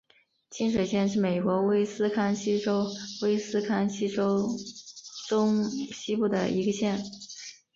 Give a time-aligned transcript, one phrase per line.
[0.49, 2.87] 清水县是美国威斯康辛州
[3.21, 4.49] 威斯康辛州
[5.27, 6.99] 中西部的一个县。